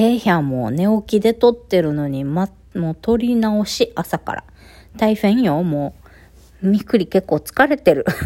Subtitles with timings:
[0.00, 4.44] ええー、やもう寝起きで撮ってるのに、ま、もう撮り直し、朝から。
[4.96, 5.94] 大変よ、も
[6.62, 6.68] う。
[6.70, 8.06] みっくり結構疲れてる。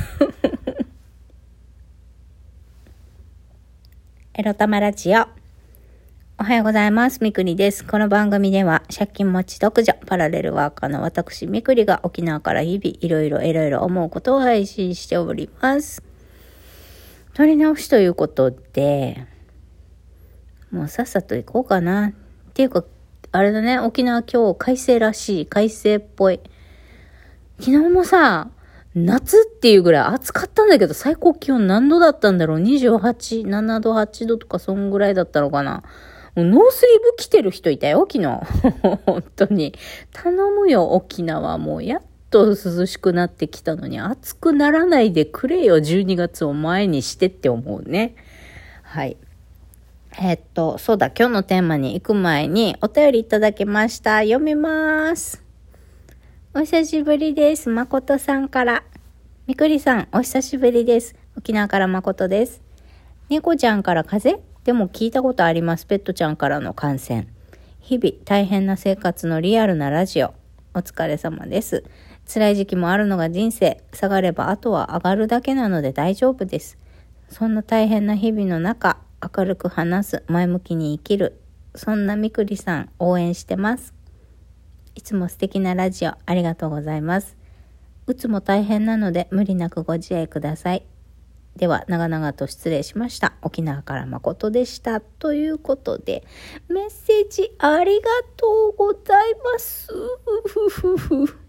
[4.34, 5.26] エロタマラジオ。
[6.38, 7.18] おはようございます。
[7.21, 7.84] みくりです。
[7.84, 16.04] この番組では、借金持ち独女、パラレルワーカーの私、みくりが沖縄から日々、いろいろいろいろ思うことを配信しております。
[17.32, 19.27] 撮り直しということで、
[20.75, 22.09] もうさっさと行こうかな。
[22.09, 22.12] っ
[22.52, 22.85] ていうか、
[23.30, 26.40] あれだね、沖縄今日快晴らしい、快晴っぽい。
[27.61, 28.50] 昨日もさ、
[28.96, 35.84] 夏っていうぐらい暑かったんだけど、最高気温何度だったんだろう ?28、7度、8度とかそんぐらいだったのかな？
[36.34, 38.27] もうノースリーブ着てる人いたよ、昨日。
[39.06, 39.75] 本当に。
[40.12, 41.56] 頼むよ、沖縄。
[41.58, 48.16] もうやっと涼しくなってきたのに、暑くならないでくれよ、12月を前にしてって思うね。
[48.83, 49.16] はい。
[50.17, 54.20] えっと、そうだ、今日のテーマに行く前にお便りいただきました。
[54.20, 55.42] 読みます。
[56.55, 57.69] お久しぶりです。
[57.69, 58.84] 誠さんから。
[59.48, 61.16] みくりさん、お久しぶりです。
[61.36, 62.62] 沖縄から誠です。
[63.28, 64.30] 猫ちゃんから風？
[64.30, 65.84] 邪でも聞いたことあります。
[65.84, 67.27] ペットちゃんからの感染。
[67.81, 70.33] 日々大変な生活のリアルなラジオ。
[70.75, 71.83] お疲れ様です。
[72.33, 73.83] 辛い時期もあるのが人生。
[73.92, 76.78] 下がればあとは上がるだけなので大丈夫です。
[77.28, 78.98] そんな大変な日々の中、
[79.36, 81.41] 明るく話す、前向きに生きる。
[81.75, 83.94] そんなみくりさん、応援してます。
[84.94, 87.36] いつも素敵なラジオありがとうございます。
[88.06, 90.84] うつも大変なので無理なくご自愛ください。
[91.56, 93.34] では、長々と失礼しました。
[93.41, 95.00] 沖縄から誠でした。
[95.00, 96.25] ということで、
[96.69, 99.88] メッセージありがとうございます。
[100.47, 101.44] ふふふ。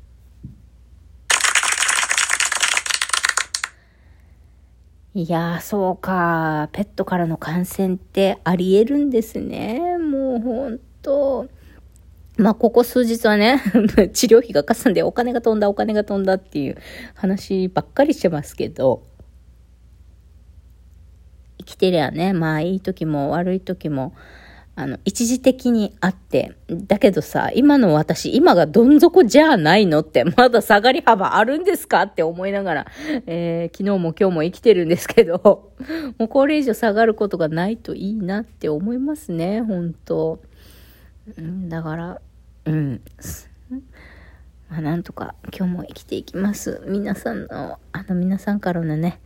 [5.15, 6.67] いやー、そうか。
[6.73, 9.97] ペットからの感染ってあり得るんですね。
[9.97, 11.47] もうほんと。
[12.37, 13.61] まあ、ここ数日はね、
[14.11, 16.75] 治療費がかさんでお金が飛んだ、お金が飛んだっていう
[17.13, 19.03] 話ばっかりしてますけど、
[21.59, 24.13] 生きてりゃね、まあ、いい時も悪い時も、
[24.77, 32.87] あの、一時的にあって、だけどさ、今の私、今がどん底じゃないのって、まだ下がり幅あるんですかって思いながら、
[33.25, 35.71] えー、昨日も今日も生きてるんですけど、
[36.19, 40.41] もうこれ以上下がることがないといいなって思いますね、本当
[41.69, 42.21] だから、
[42.65, 43.01] うん。
[44.69, 46.81] まあ、なんとか今日も生きていきます。
[46.85, 49.21] 皆さんの、あの皆さんからのね、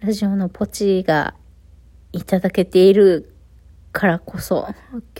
[0.00, 1.34] ラジオのポチが
[2.12, 3.34] いただけている
[3.92, 4.68] からこそ、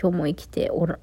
[0.01, 0.99] 今日も生きておら、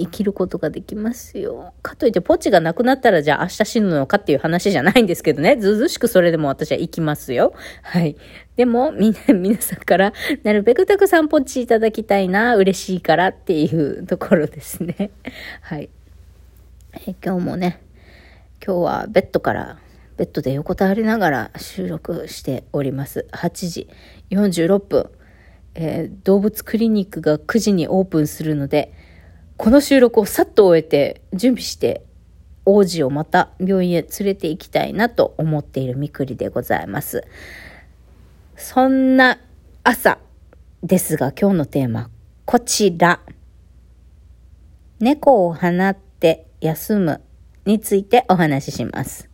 [0.00, 1.74] 生きることができますよ。
[1.82, 5.56] かといってポチがなくなったらじゃあ明日死ぬのかっていう話じゃないんですけどね。
[5.56, 7.52] ずずしくそれでも私は生きますよ。
[7.82, 8.16] はい。
[8.56, 10.12] でも、みんな、皆さんから
[10.42, 15.10] なるべくたくさんポチいただきたいな、嬉しいからっていうところですね。
[15.60, 15.90] はい。
[17.06, 17.82] え今日もね、
[18.64, 19.78] 今日はベッドから、
[20.16, 23.26] ベッドで横たわりながら収録しております。
[23.32, 23.88] 8時
[24.30, 25.10] 46分。
[25.74, 28.92] えー、動物クリニックが9時にオープンするので、
[29.56, 32.02] この収録をさっと終えて準備して
[32.64, 37.24] 王子をまた病院へ連れて行きたいなと思っているみくりでございます。
[38.56, 39.38] そんな
[39.84, 40.18] 朝
[40.82, 42.10] ですが今日のテーマ、
[42.44, 43.20] こちら。
[44.98, 47.22] 猫を放って休む
[47.64, 49.29] についてお話しします。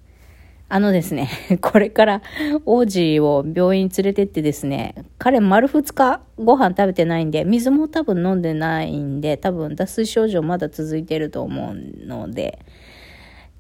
[0.69, 1.31] あのですね、
[1.63, 2.23] これから
[2.65, 12.59] 王子を病院連れてってですね、彼丸2日ご飯食べてないんで、水も多分飲んでないんで、多分脱水症状まだ続いてると思うので、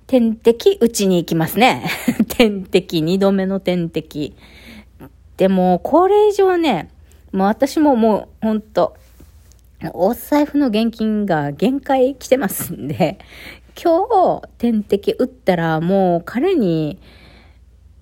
[0.09, 1.85] 点滴打ちに行きますね。
[2.37, 4.35] 点滴、二度目の点滴。
[5.37, 6.89] でも、これ以上ね、
[7.33, 8.97] もう私ももう、ほんと、
[9.93, 13.19] お財布の現金が限界来てますんで、
[13.83, 16.99] 今日点滴打ったらもう彼に、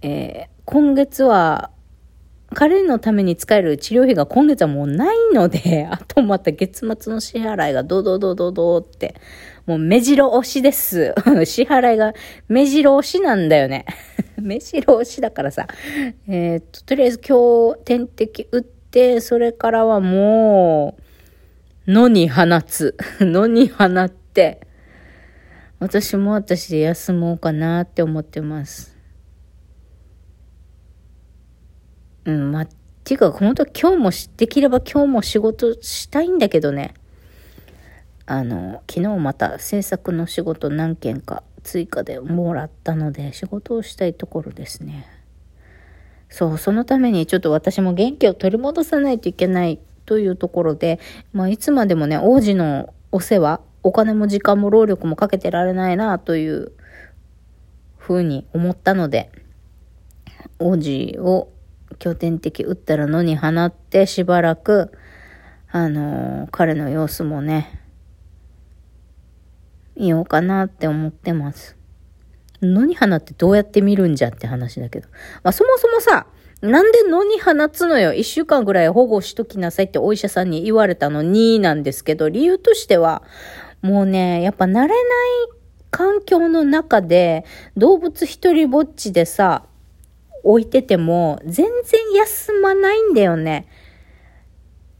[0.02, 1.70] えー、今月は
[2.54, 9.16] 彼のために使える治療費が今月はもうないので、 あとまた月末の支払いがドドドドドって、
[9.66, 11.14] もう目白押しです。
[11.44, 12.14] 支払いが
[12.48, 13.84] 目白押しなんだよね。
[14.40, 15.66] 目白押しだからさ。
[16.28, 20.96] えー、っと、とりあえず今日点滴打って、それからはも
[21.86, 22.96] う、野に放つ。
[23.20, 24.60] 野に放って、
[25.84, 28.96] 私も私で休もうかなって思ってます。
[32.24, 32.66] うん、まあ、
[33.04, 36.94] ていうか、本当今日も、できれば今日も仕事したいんだけどね。
[38.24, 45.06] あの、昨日また制作の仕事何件か追加でもらったので、仕事をしたいところですね。
[46.30, 50.98] そう、そのためにちょっと私も元気を取り戻さないといけないというところで、
[51.34, 56.72] まあ、いつまでもね、王子のお世話、お金も時間も労力もかけてられないな、という
[57.98, 59.30] ふうに思ったので、
[60.58, 61.52] 王子を
[61.98, 64.90] 拠点的打ったら野に放ってしばらく、
[65.70, 67.80] あのー、彼の様子もね、
[69.96, 71.76] 見ようかなって思ってます。
[72.62, 75.08] 野に放ってどうやって見るんじゃって話だけど。
[75.42, 76.26] まあ、そもそもさ、
[76.62, 78.14] なんで野に放つのよ？
[78.14, 83.22] 一週間ぐらい保護しときなさいってお医者さんに言われたのになんですけど、理由としては、
[83.84, 84.94] もうね、やっぱ慣れない
[85.90, 87.44] 環境の中で
[87.76, 89.66] 動物一人ぼっちでさ、
[90.42, 93.68] 置いてても全然休まないんだよね。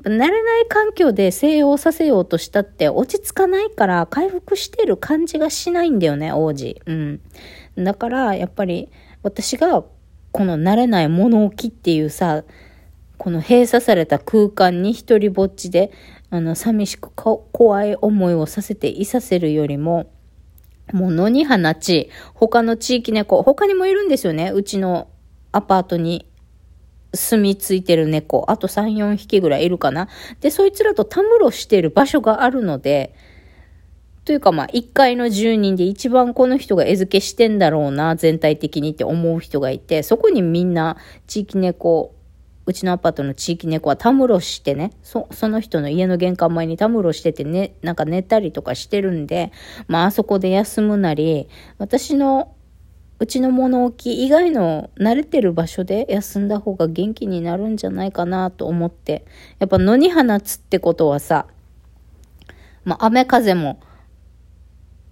[0.02, 6.78] 慣れない環境で静養させようとしたって落ち着かないから回復してる感じがしないんだよね、王子。
[6.84, 7.20] うん。
[7.78, 8.90] だからやっぱり
[9.22, 9.82] 私が
[10.30, 12.44] この慣れない物置っていうさ、
[13.24, 15.90] この閉鎖された空間に一人ぼっちで、
[16.28, 20.12] あの、寂しく怖い思いをさせていさせるよりも、
[20.92, 24.50] もう野に放ち、他の地域猫、他にもいるんですよね。
[24.50, 25.08] うちの
[25.52, 26.26] アパートに
[27.14, 28.44] 住み着いてる猫。
[28.48, 30.10] あと3、4匹ぐらいいるかな。
[30.42, 33.14] で、そいつらとたむろしてる場所があるので、
[34.26, 42.13] というかまあ、1階の住人で一番この人が餌付けしてんだろうな、全体的にって思う人がいて、そこにみんな地域猫、
[42.66, 49.52] うちのアパートの地域猫はたむろしてね、そ、その人の家の玄関前にたむろしててね、なんか寝たりとかしてるんで、
[49.86, 52.54] まああそこで休むなり、私の
[53.18, 59.24] うちの物置以外の慣れてる場所で休んだ方が元気になるんじゃないかなと思って、
[59.58, 61.46] やっぱ野に放つってことはさ、
[62.84, 63.78] まあ雨風も、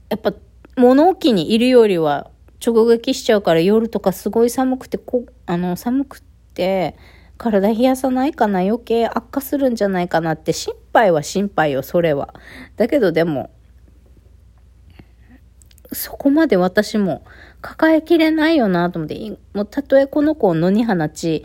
[0.08, 0.32] やっぱ
[0.76, 2.31] 物置にいるよりは
[2.64, 6.22] 直撃しちゃうから夜とかすごい寒くて、こあの寒く
[6.54, 6.96] て、
[7.38, 12.34] 体冷やさないかな余計悪化するんじゃないかなって心配は心配よ、それは。
[12.76, 13.50] だけどでも、
[15.93, 17.25] そこまで私も
[17.61, 21.44] 抱えきれないよなと思って、もうたとえこの子を野に放ち、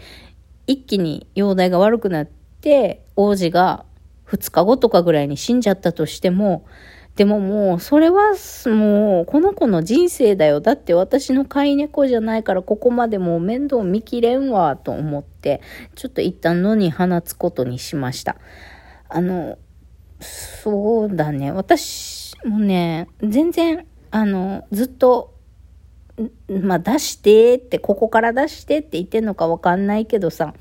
[0.68, 2.28] 一気に容体が悪くなっ
[2.62, 3.86] て、王子が
[4.28, 6.66] 2日後とかぐらいに死んじゃったとしても、
[7.18, 8.36] でももう、それは
[8.68, 10.62] もう、この子の人生だよ。
[10.62, 15.62] だって私の飼い猫じゃないから、ここまでもう面倒見きれんわ、と思って、
[15.96, 18.38] ちょっと一旦野に放つことにしました。
[19.10, 19.58] あの、
[20.19, 21.52] そうだね。
[21.52, 25.34] 私もね、全然、あの、ずっと、
[26.48, 30.54] まあ、出してって、ここから出してって言ってんのかわかんないけどさ、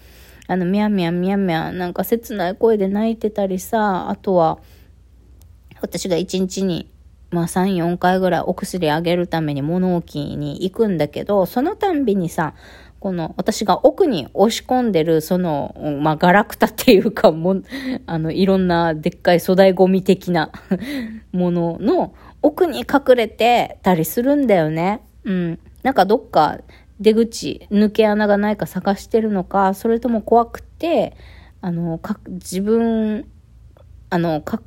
[0.46, 4.58] あの、みゃみゃみゃみゃ、なんか切ない声で泣いてたりさ、あとは、
[5.80, 6.90] 私が1日に、
[7.30, 12.54] まあ3、4回ぐらいお薬あげるために物置に行くんだけど、そのたんびにさ、
[12.98, 17.62] この私が奥に押し込んでる、その、まあ、ガラクタっていうか、も、
[18.06, 20.50] あの、いろんなでっかい粗大ゴミ的な
[21.32, 25.02] ものの奥に隠れてたりするんだよね。
[25.24, 25.58] うん。
[25.82, 26.58] なんかどっか
[27.00, 31.16] 出口、抜け穴がないか探してるのか、それとも怖くて、
[31.60, 33.26] あの、か、自分、
[34.08, 34.62] あの、か、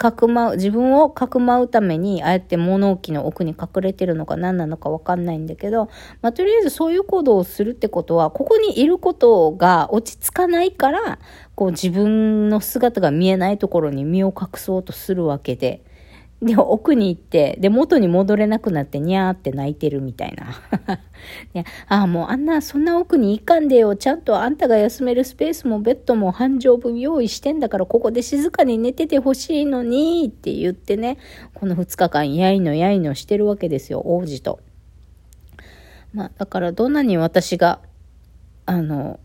[0.00, 5.90] かくまう、自分をかくまうために、ああやって物置の奥に隠れてるのか何なのかわかんないんだけど、
[6.22, 11.18] まあ、とりあえずそういう行動をするってことは、ここにいることが落ち着かないから、
[11.54, 15.84] こう自分の姿が見えないところに身を隠そうとするわけで、
[16.42, 20.46] で、奥に行って、で、元に戻れなくなって、にゃーって泣いてるみたいな。
[21.60, 23.94] い ああ、もうあんな、そんな奥に行かんでよ。
[23.94, 31.18] ちゃんとあんたが休めるスペースもベッドも半畳分用意してんだから、ここで静かに寝ててほしいのに、って言ってね、
[31.52, 34.60] この2日間、やいのやいのしてるわけですよ、王子と。
[36.14, 37.80] まあ、だからどんなに私が、
[38.64, 39.20] あの、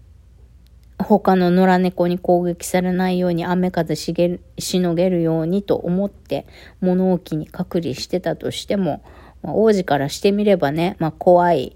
[0.97, 6.47] 他の野良猫に攻撃されないように雨風しげしのげるようにと思って
[6.79, 9.03] 物置に隔離してたとしても、
[9.43, 11.75] まあ、王子からしてみればね、まあ、怖い。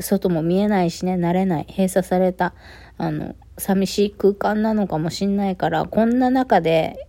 [0.00, 1.66] 外も見えないしね慣れない。
[1.68, 2.54] 閉鎖された
[2.96, 7.08] あの寂しい空間なのかもしんないからこんな中で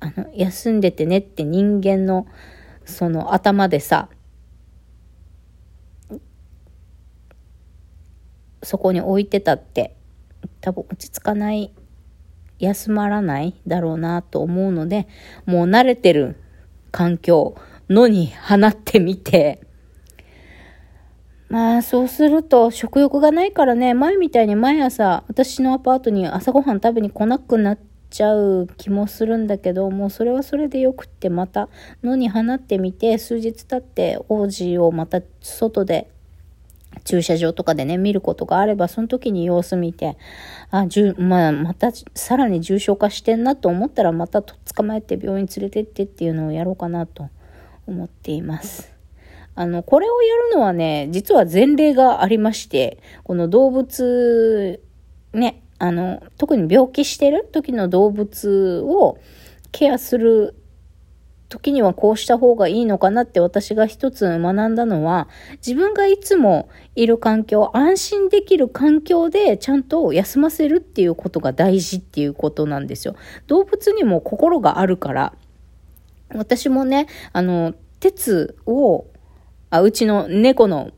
[0.00, 2.26] あの休んでてねって人間の
[2.84, 4.08] その頭でさ
[8.62, 9.95] そこに置いてたって
[10.66, 11.72] 多分落ち着かない、
[12.58, 15.06] 休まらないだろうなと思うので、
[15.44, 16.34] もう慣れてる
[16.90, 17.54] 環境
[17.88, 19.60] のに放ってみて、
[21.48, 27.78] まあそうすると食欲がないからね、前みたいに毎朝私のアパートに朝ごはん食べに来なくなっ
[28.10, 31.68] ちゃう気もするんだけど、もうそれはそれでよくってまた
[32.02, 36.10] 野に放ってみて、数日経って王子をまた外で
[37.04, 40.16] 駐車場とかでね、見ることがあれば、その時に様子見て、
[40.70, 47.28] あ、じゅ、まあ、また、さらに重症化してんなと思ったら、また捕まえて病院連れてってっていうのをやろうかなと
[47.86, 48.92] 思っています。
[49.54, 54.80] あの、これをやるのはね、実は前例がありまして、この動物、
[55.32, 59.18] ね、あの、特に病気してる時の動物を
[59.72, 60.54] ケアする
[61.48, 65.28] 時にはこうした方がいいのかなって私が一つ学んだのは、
[65.66, 73.14] 自分がいつもいる環境、安心できる環境でちゃんと休ませるっていうことが大事っていうことなんですよ。
[73.46, 75.34] 動物にも心があるから、
[76.34, 79.06] 私もね、あの、鉄を、
[79.70, 80.90] あ、うちの猫の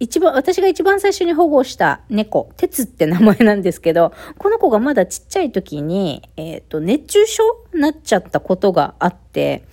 [0.00, 7.42] 一番、私が一番最初に保護した猫、鉄って名前なんですけど、この子がまだちっちゃい時に、えっ、ー、と、熱中症
[7.74, 9.64] になっちゃったことがあって、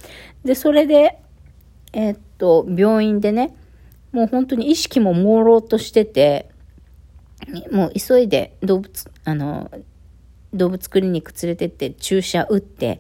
[0.43, 1.17] で、それで、
[1.93, 3.55] えっ、ー、と、病院でね、
[4.11, 6.49] もう本当に意識も朦朧としてて、
[7.71, 9.71] もう急いで動物、あの、
[10.53, 12.99] 動物クリニック連れてって注射打って、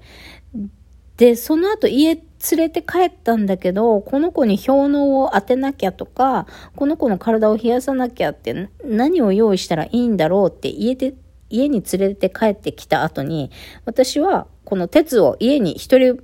[1.17, 2.17] で、その後家
[2.51, 11.13] 連れて帰ったんだけど、この子に氷のを当てなきゃとか、この子の体を冷やさなきゃって何を用意したらいいんだろうって家で、
[11.49, 13.51] 家に連れて帰ってきた後に、
[13.85, 16.19] 私はこの鉄を家に一人、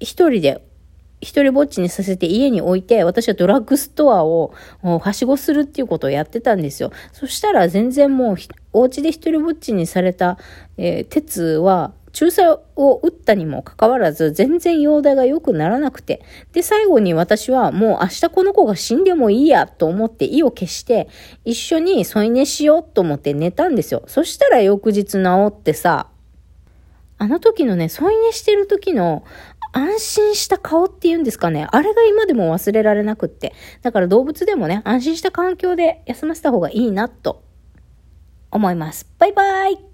[0.00, 0.62] 一人で
[1.20, 6.92] 一人ぼっちにさせて家に置いて、私はドラッグストアをはしごするっていうことをやってたんですよ。
[7.12, 8.36] そしたら全然もう、
[8.72, 10.38] お家で一人ぼっちにされた、
[10.76, 16.24] えー、鉄は、注射を打ったにもかかわらず、全然容体が良くならなくて。
[16.52, 21.08] で、最後に私はもう明日この子が死んでもいいやと思って意を決して、
[21.44, 24.02] 一緒に添い寝しようと思って寝たんですよ。
[24.08, 26.08] そしたら翌日治ってさ、
[27.18, 29.22] あの時のね、添い寝してる時の
[29.70, 31.68] 安心した顔っていうんですかね。
[31.70, 33.54] あれが今でも忘れられなくって。
[33.82, 37.44] だから動物でもね、安心した環境で休ませた方がいいなと
[38.50, 39.08] 思います。
[39.20, 39.87] バイバイ